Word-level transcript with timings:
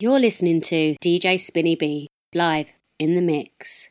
You're 0.00 0.18
listening 0.18 0.60
to 0.62 0.96
DJ 1.00 1.38
Spin.E.B 1.38 2.08
live 2.34 2.72
in 2.98 3.14
the 3.14 3.22
mix. 3.22 3.90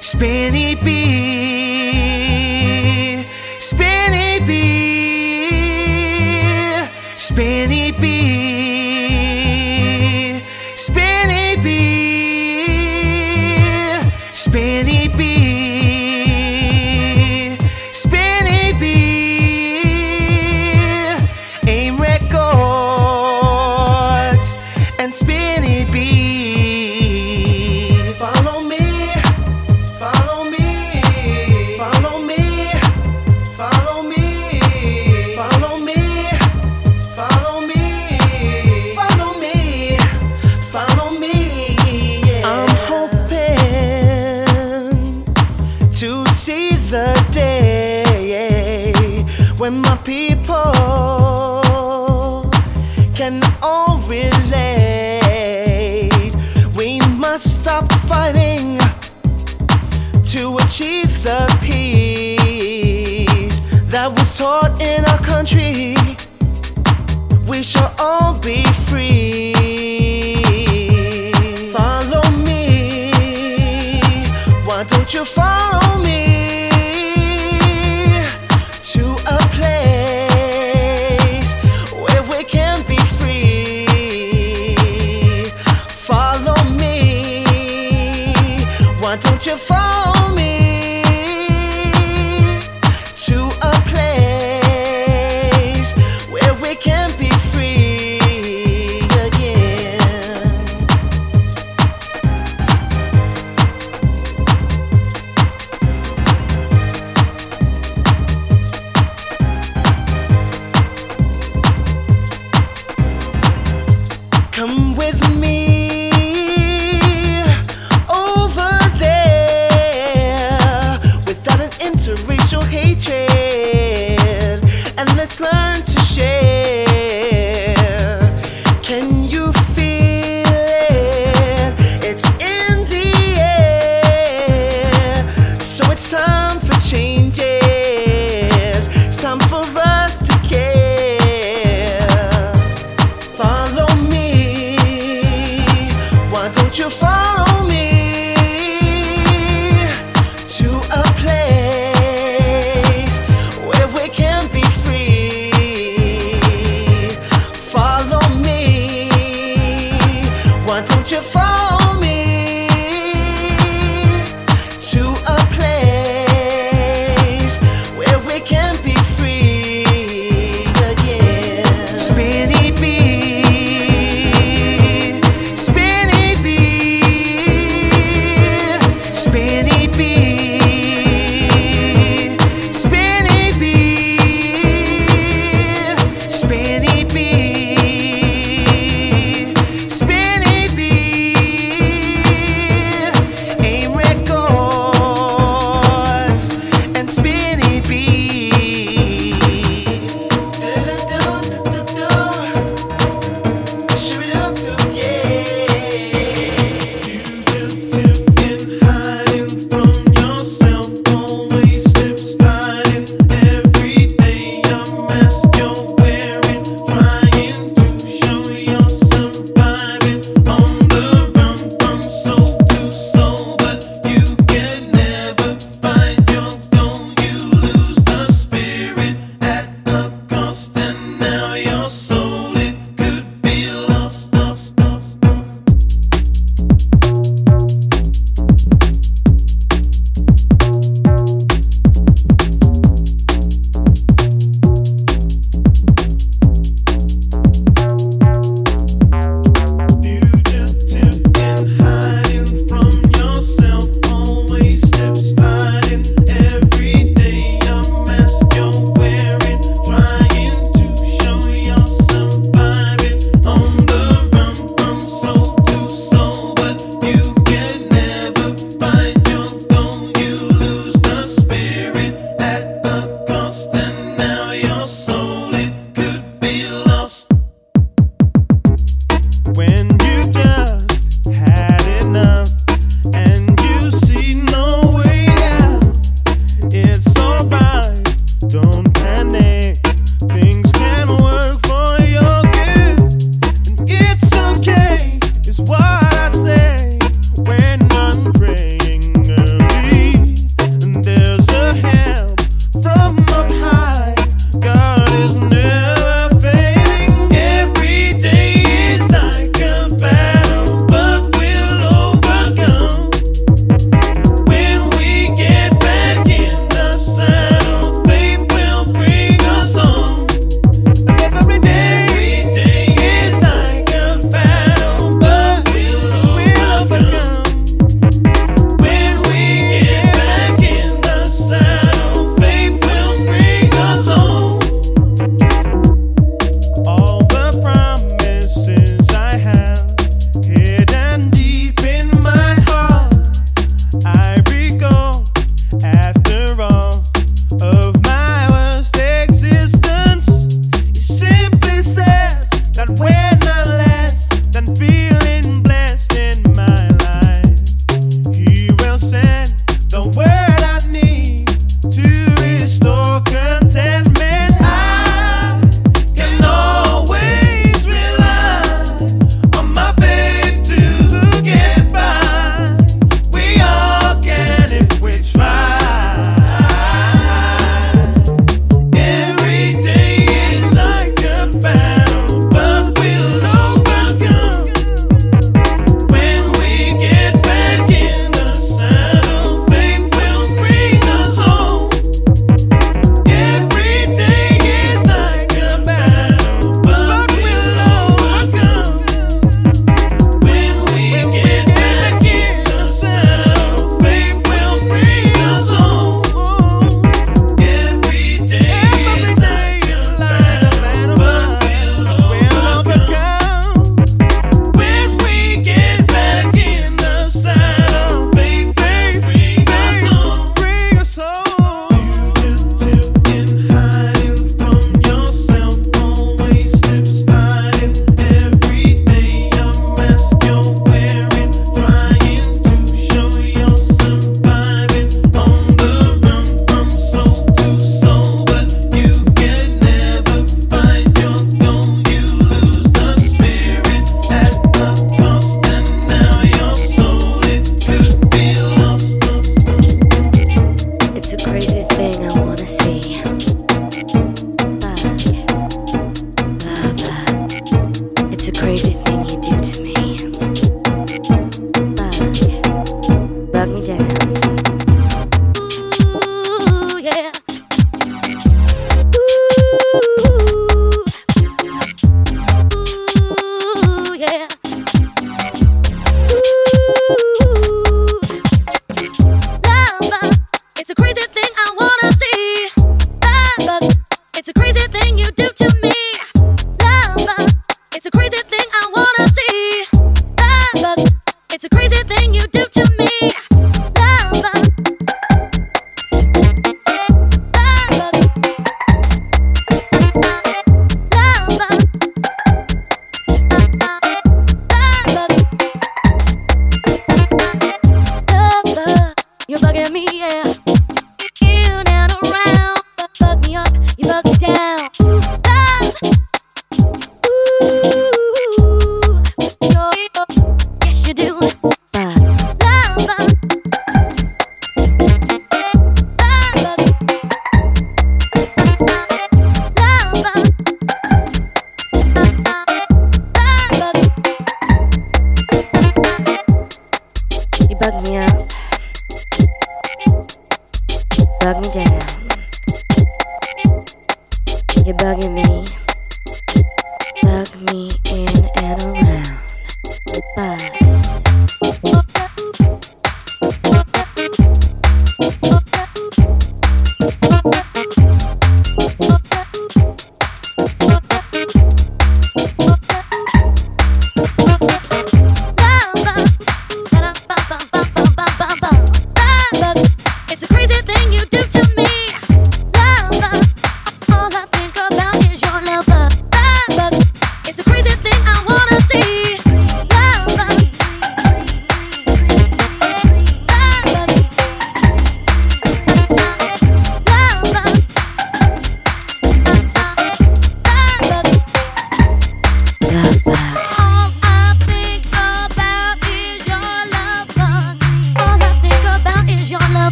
Spin.E.B 0.00 1.49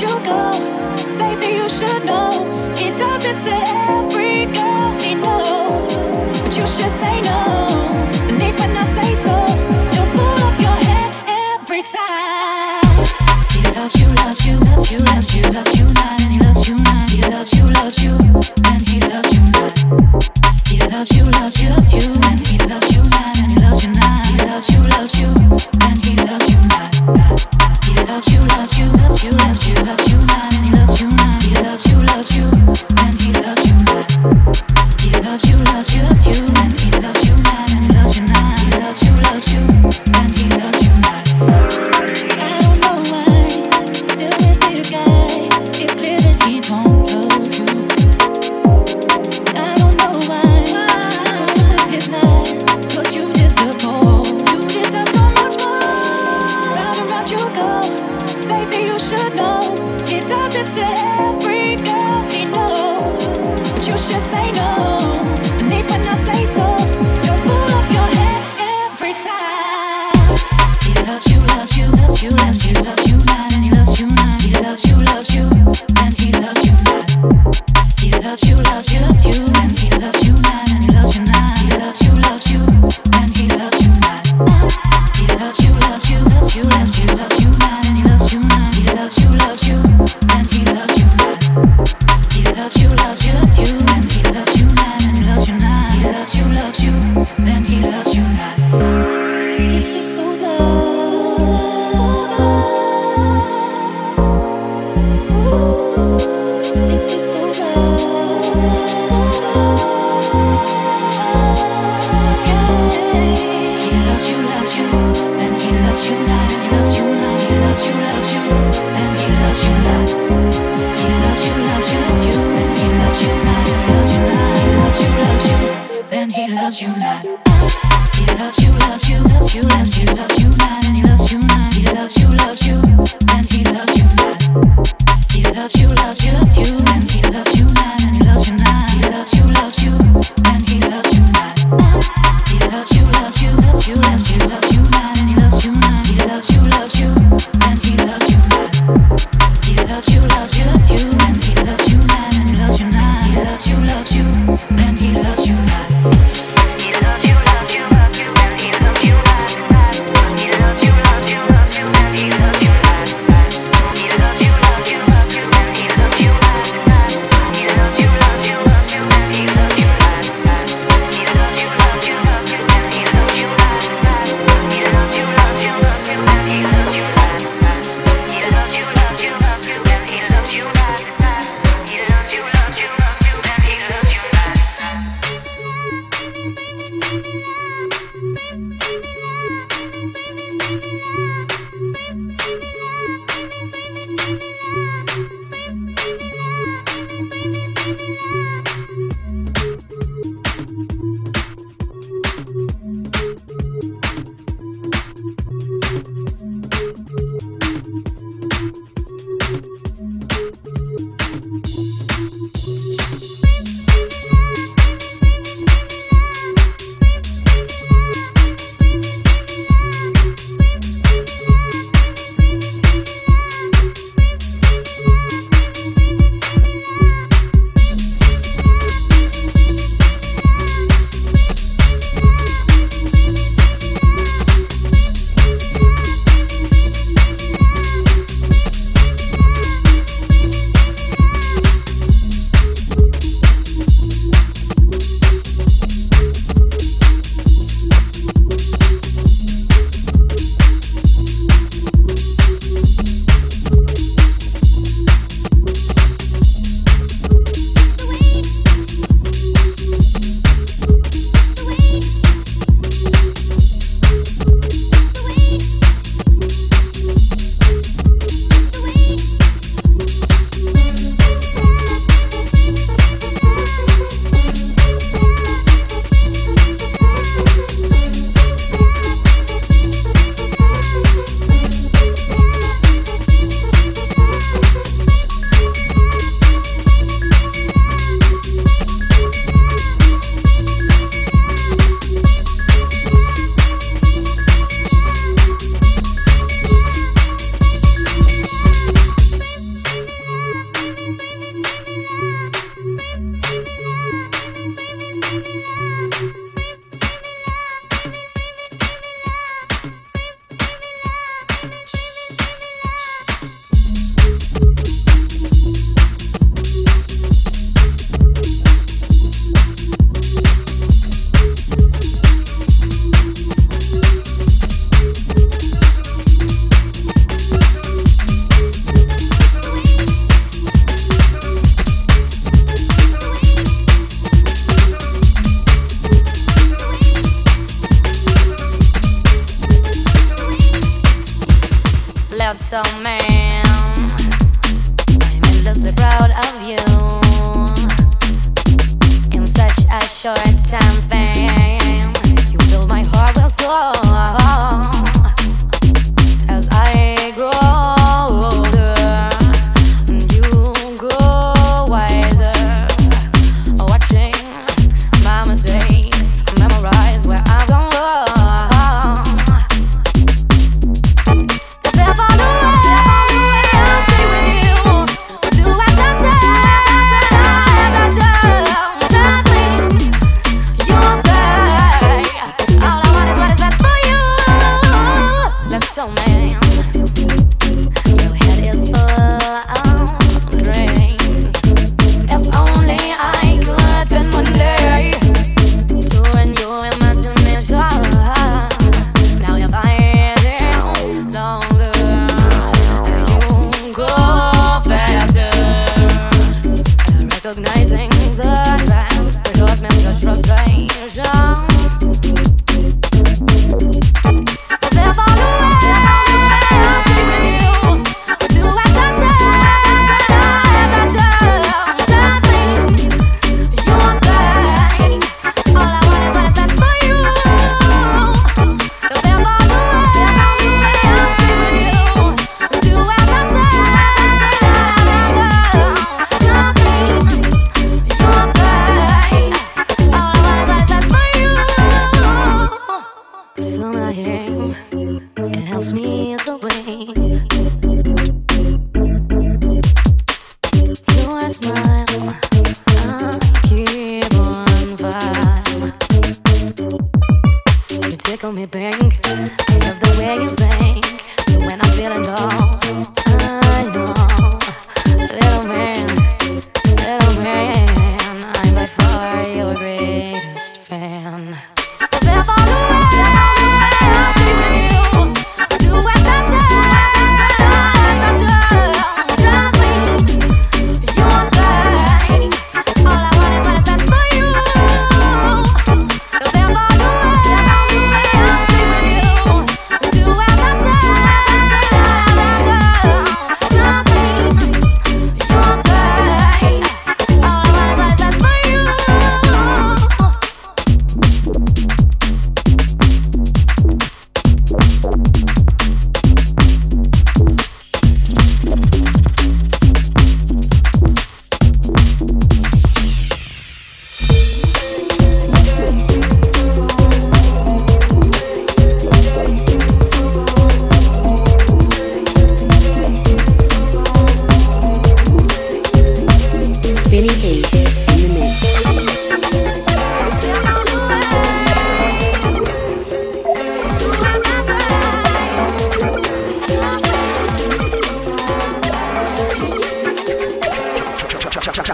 you, 0.00 0.08
and 0.08 0.49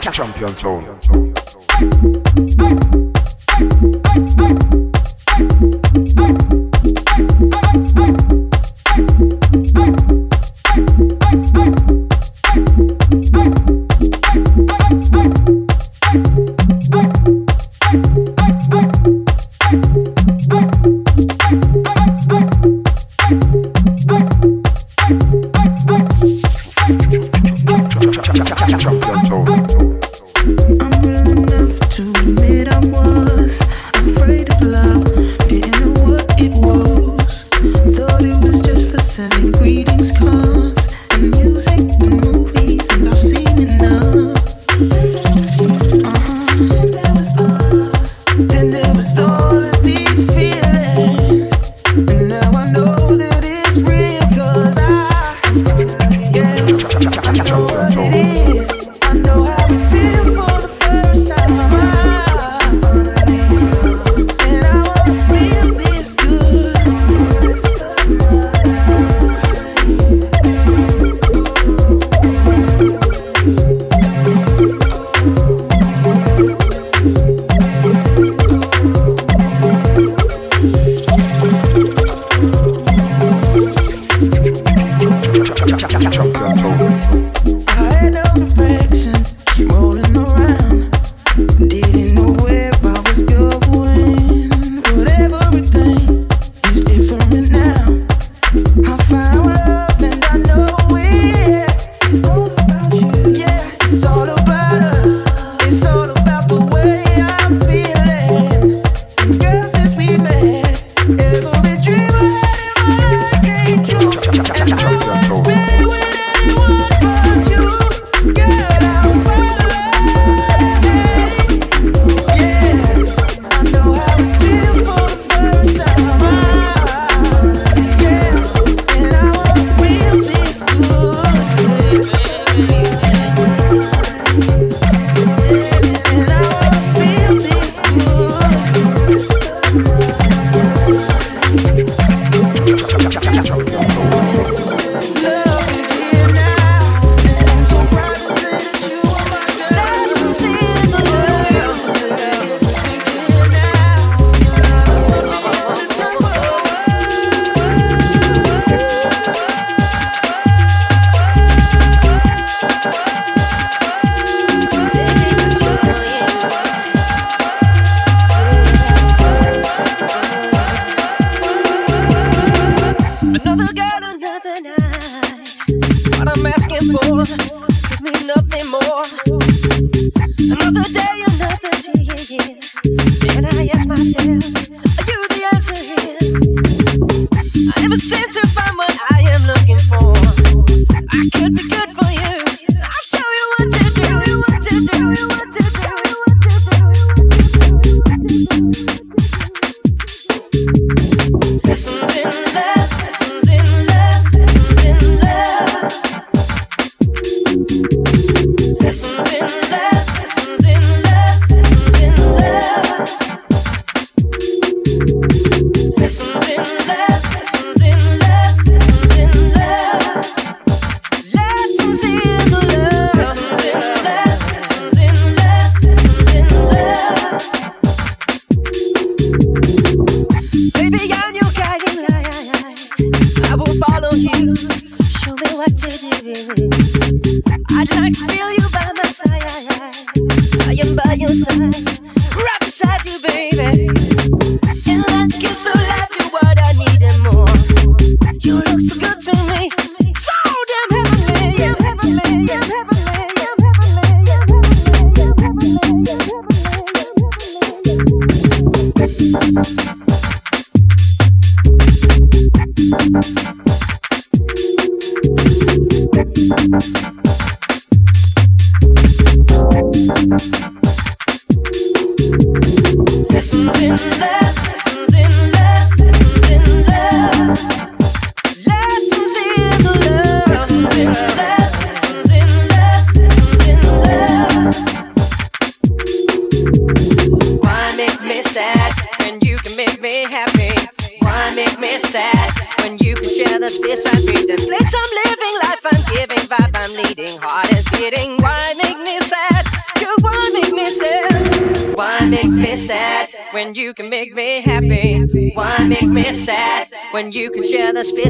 Champion 0.01 0.55
Zone. 0.55 0.85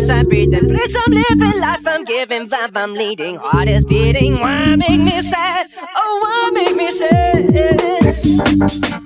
I'm 0.09 0.27
breathing. 0.27 0.68
Blitz 0.68 0.94
I'm 0.94 1.12
living 1.12 1.61
life, 1.61 1.85
I'm 1.87 2.05
giving 2.05 2.49
vibe, 2.49 2.77
I'm 2.77 2.94
leading, 2.94 3.35
heart 3.35 3.66
is 3.68 3.83
beating. 3.85 4.38
Why 4.38 4.77
make 4.77 5.01
me 5.01 5.20
sad? 5.22 5.66
Oh, 5.77 6.20
why 6.22 6.51
make 6.53 6.77
me 6.77 6.92
sad? 6.92 9.03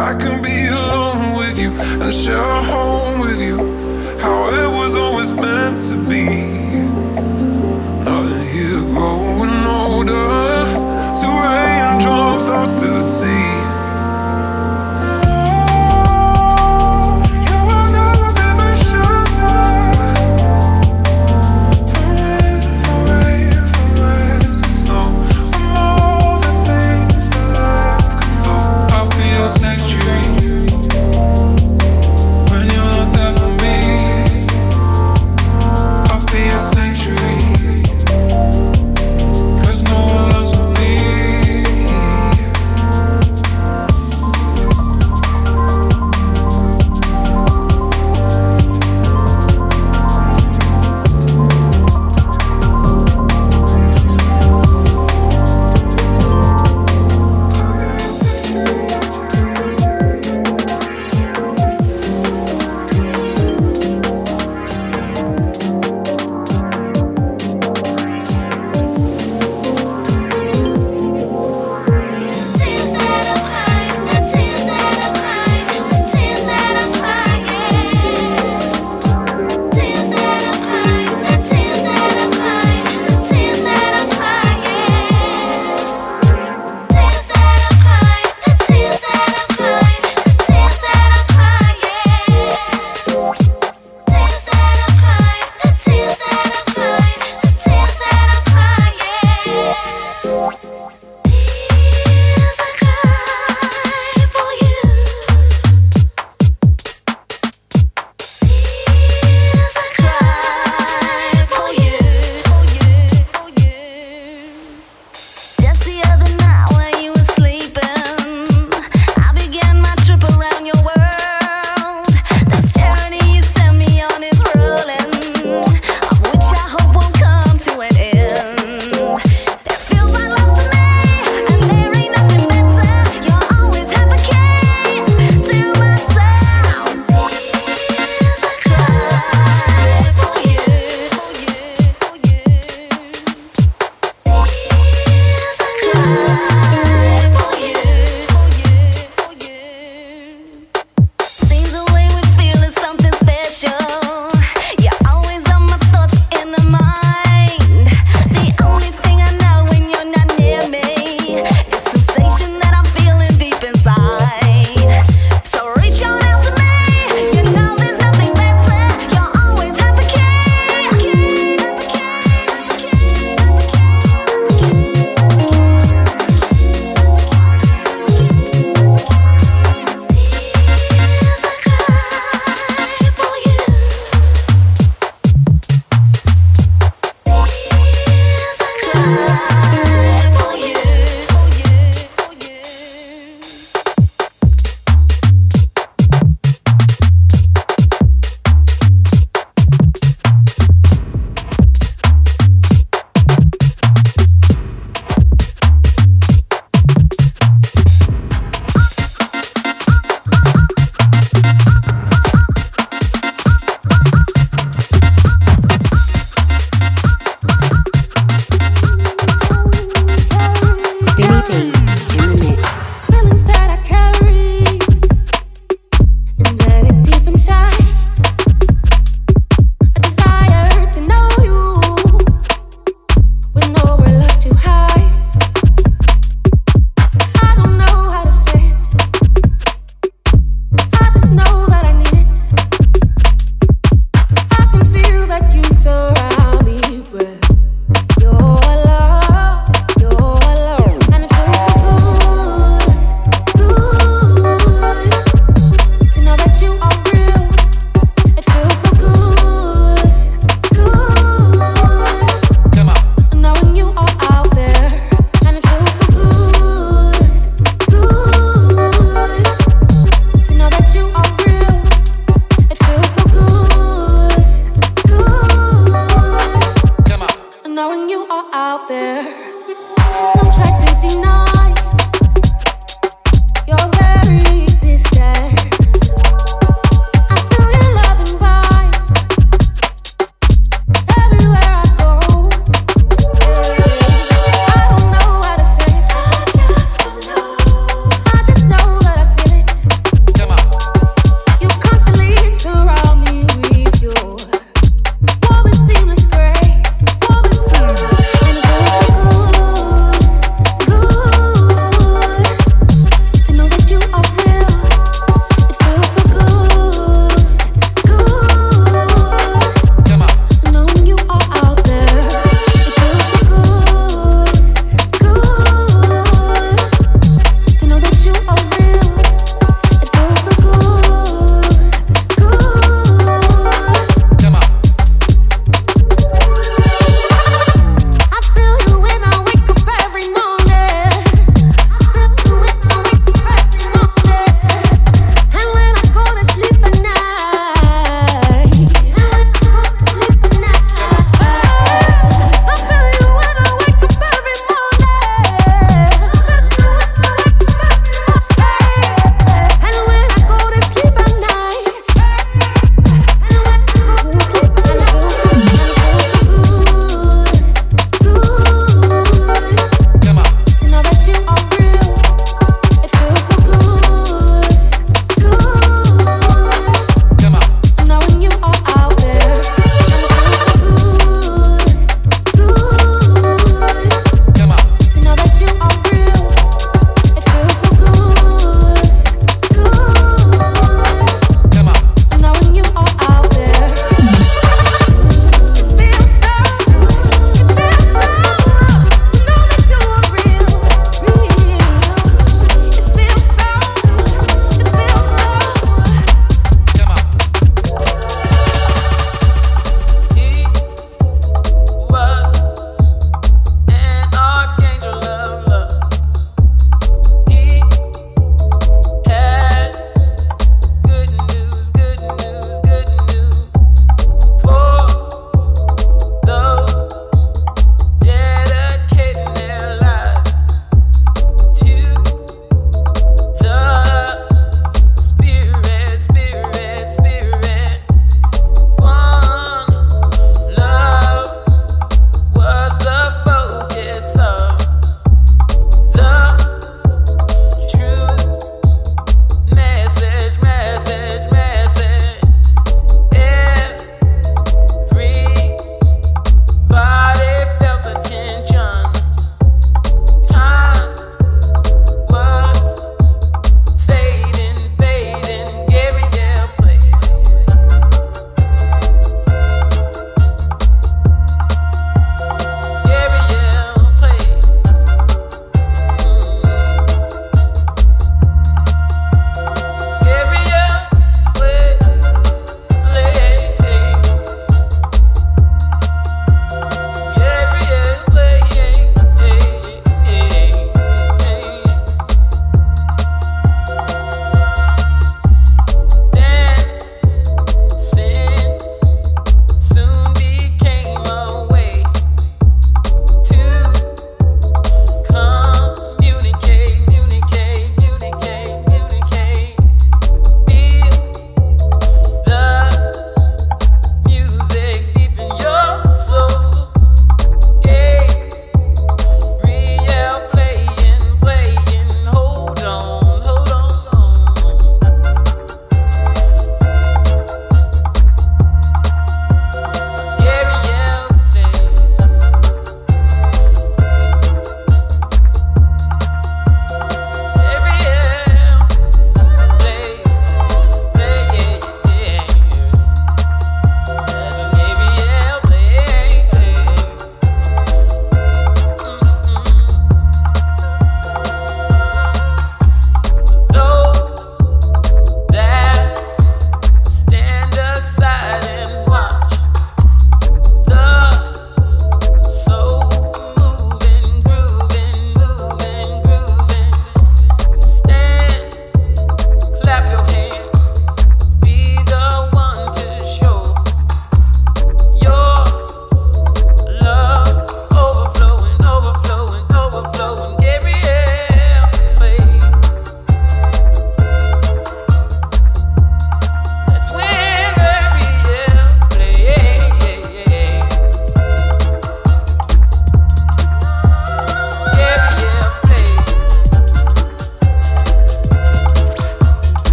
I 0.00 0.14
can 0.14 0.40
be 0.42 0.66
alone 0.66 1.36
with 1.36 1.58
you 1.58 1.72
and 1.72 2.10
share 2.10 2.40
a 2.40 2.62
home 2.62 3.20
with 3.20 3.38
you. 3.38 3.58
How 4.18 4.48
it 4.48 4.68
was 4.78 4.96
always 4.96 5.30
meant 5.30 5.78
to 5.90 5.96
be. 6.08 6.24
Not 8.06 8.24
here 8.50 8.80
growing 8.92 9.66
older. 9.66 10.64
Two 11.20 11.34
raindrops 11.44 12.48
lost 12.48 12.80
to 12.80 12.86
the 12.88 13.02
sea. 13.02 13.29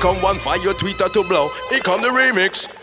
Come 0.00 0.22
one 0.22 0.36
fire, 0.36 0.58
your 0.58 0.74
tweeter 0.74 1.12
to 1.12 1.24
blow. 1.24 1.50
Here 1.70 1.80
come 1.80 2.00
the 2.00 2.08
remix. 2.08 2.77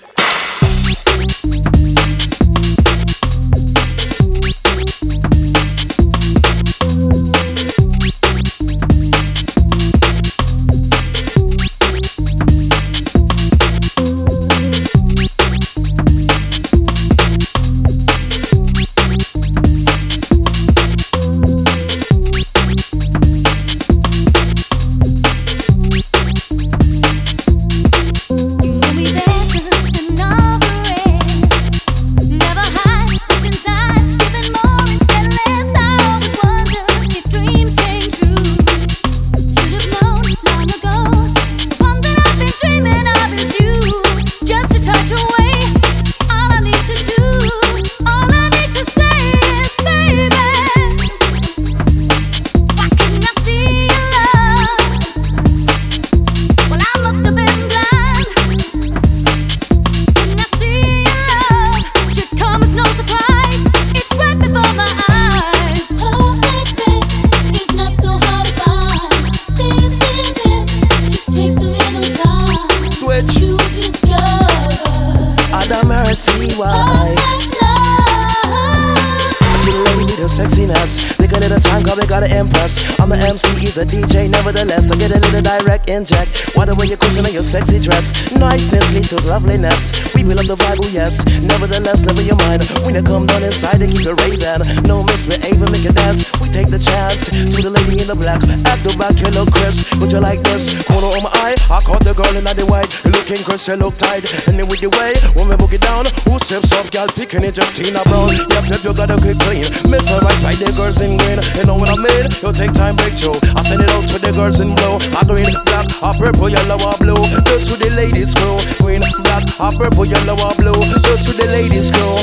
A 83.78 83.86
he's 83.86 83.94
a 83.94 84.08
DJ, 84.08 84.30
nevertheless. 84.30 84.92
I 84.92 84.96
get 84.96 85.12
a 85.12 85.20
little 85.20 85.42
direct 85.42 85.90
inject. 85.90 86.56
Why 86.56 86.66
the 86.66 86.76
way 86.80 86.88
you're 86.88 86.98
cruising 86.98 87.26
in 87.26 87.34
your 87.34 87.44
sexy 87.44 87.80
dress? 87.80 88.12
Niceness 88.38 88.94
leads 88.94 89.10
to 89.10 89.20
loveliness. 89.28 90.14
We 90.14 90.24
will 90.24 90.36
love 90.36 90.48
the 90.48 90.56
Bible, 90.56 90.86
oh 90.86 90.94
yes. 90.94 91.24
Nevertheless, 91.44 92.04
never 92.04 92.22
your 92.22 92.38
mind. 92.48 92.64
When 92.86 92.96
you 92.96 93.04
come 93.04 93.26
down 93.26 93.44
inside 93.44 93.82
and 93.82 93.92
keep 93.92 94.08
it 94.08 94.16
raving. 94.24 94.84
No 94.88 95.04
misbehaving, 95.04 95.72
make 95.72 95.86
it 95.86 95.96
dance. 95.96 96.25
Take 96.56 96.72
the 96.72 96.80
chance. 96.80 97.28
To 97.28 97.60
the 97.60 97.68
lady 97.68 98.00
in 98.00 98.08
the 98.08 98.16
black. 98.16 98.40
At 98.64 98.80
the 98.80 98.96
back, 98.96 99.20
you 99.20 99.28
look 99.36 99.52
Chris. 99.52 99.92
Would 100.00 100.16
you 100.16 100.24
like 100.24 100.40
this? 100.48 100.72
Corner 100.88 101.12
on 101.12 101.28
my 101.28 101.32
eye. 101.44 101.60
I 101.68 101.84
caught 101.84 102.00
the 102.08 102.16
girl 102.16 102.32
in 102.32 102.48
the 102.48 102.64
white. 102.64 102.88
Looking 103.04 103.44
Chris, 103.44 103.68
you 103.68 103.76
look 103.76 104.00
tight. 104.00 104.24
And 104.48 104.56
then 104.56 104.64
with 104.72 104.80
the 104.80 104.88
way, 104.96 105.12
we 105.36 105.44
book 105.60 105.76
it 105.76 105.84
down, 105.84 106.08
who 106.24 106.40
steps 106.40 106.72
up, 106.80 106.88
girl, 106.96 107.12
picking 107.12 107.44
it, 107.44 107.60
Justina 107.60 108.00
Brown. 108.08 108.32
Yep, 108.56 108.72
yep, 108.72 108.82
you 108.88 108.96
gotta 108.96 109.20
get 109.20 109.36
clean. 109.44 109.68
Mesmerized 109.92 110.40
by 110.40 110.56
the 110.56 110.72
girls 110.80 111.04
in 111.04 111.20
green. 111.20 111.44
You 111.60 111.68
know 111.68 111.76
what 111.76 111.92
I 111.92 112.00
mean? 112.00 112.32
You 112.40 112.56
take 112.56 112.72
time, 112.72 112.96
break 112.96 113.20
show. 113.20 113.36
I 113.52 113.60
send 113.60 113.84
it 113.84 113.92
out 113.92 114.08
to 114.08 114.18
the 114.24 114.32
girls 114.32 114.64
in 114.64 114.72
blue. 114.80 114.96
I 115.12 115.28
green, 115.28 115.52
black, 115.68 115.92
a 115.92 116.16
purple, 116.16 116.48
yellow, 116.48 116.80
or 116.80 116.96
blue. 117.04 117.20
Just 117.52 117.68
to 117.68 117.76
the 117.76 117.92
ladies 118.00 118.32
crew. 118.32 118.56
Green, 118.80 119.04
black, 119.28 119.44
a 119.60 119.76
purple, 119.76 120.08
yellow, 120.08 120.40
or 120.40 120.56
blue. 120.56 120.80
Just 121.04 121.28
to 121.28 121.32
the 121.36 121.52
ladies 121.52 121.92
crew. 121.92 122.16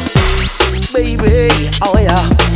Baby, 0.96 1.52
oh 1.84 2.00
yeah. 2.00 2.51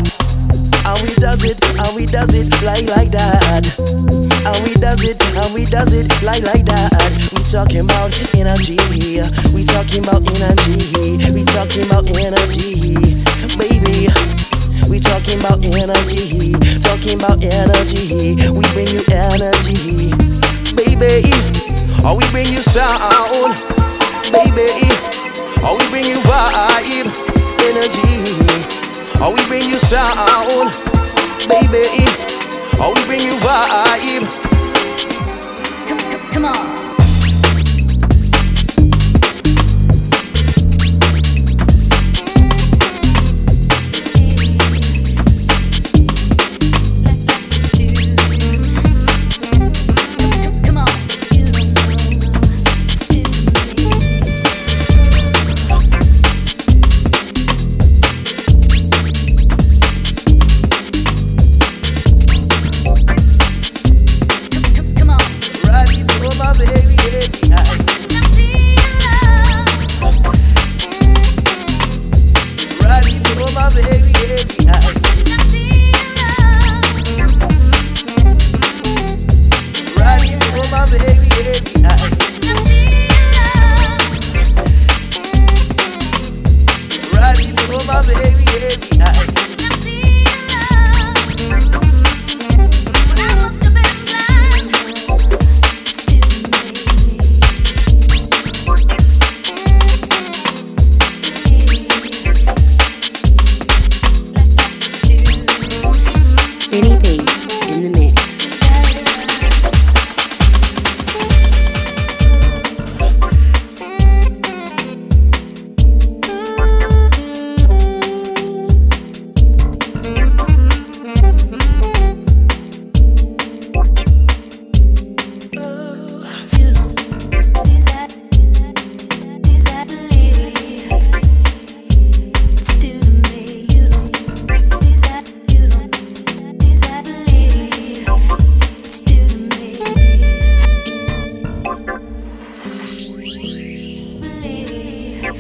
And 0.97 1.05
we 1.05 1.15
does 1.21 1.45
it, 1.45 1.61
and 1.77 1.93
we 1.95 2.07
does 2.07 2.33
it 2.33 2.49
like 2.65 2.89
like 2.89 3.13
that. 3.13 3.69
And 3.77 4.59
we 4.65 4.73
does 4.81 5.05
it, 5.05 5.21
and 5.37 5.53
we 5.53 5.69
does 5.69 5.93
it 5.93 6.09
like 6.25 6.41
like 6.41 6.65
that. 6.65 7.13
We 7.37 7.45
talking 7.45 7.85
about 7.85 8.17
energy, 8.33 8.81
we 9.53 9.69
talking 9.69 10.01
about 10.09 10.25
energy, 10.25 11.21
we 11.37 11.45
talking 11.53 11.85
about 11.85 12.09
energy, 12.17 12.97
baby. 13.61 14.09
We 14.89 14.97
talking 14.97 15.37
about 15.37 15.61
energy, 15.77 16.57
talking 16.81 17.21
about 17.21 17.45
energy. 17.45 18.41
We 18.57 18.65
bring 18.73 18.89
you 18.89 19.05
energy, 19.13 20.17
baby. 20.81 21.29
Or 22.09 22.17
we 22.17 22.25
bring 22.33 22.49
you 22.49 22.65
sound, 22.65 23.53
baby. 24.33 24.73
Or 25.61 25.77
we 25.77 25.85
bring 25.93 26.09
you 26.09 26.25
vibe, 26.25 27.13
energy. 27.69 28.86
Or 29.23 29.33
we 29.33 29.45
bring 29.49 29.62
you 29.69 29.79
sound, 29.79 30.71
baby. 31.49 32.07
Or 32.81 32.95
we 32.95 33.01
bring 33.07 33.21
you 33.23 33.35
vibe. 33.41 34.27
Come, 35.89 35.99
come, 35.99 36.31
come 36.31 36.45
on. 36.45 36.76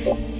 people. 0.06 0.35